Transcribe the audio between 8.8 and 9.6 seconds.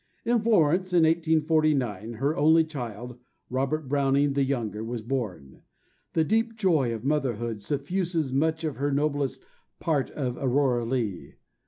noblest